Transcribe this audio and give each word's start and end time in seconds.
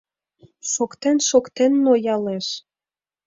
Шоктен-шоктен 0.71 1.73
ноялеш. 1.85 2.47